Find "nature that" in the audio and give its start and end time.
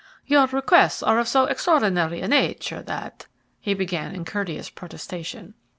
2.27-3.27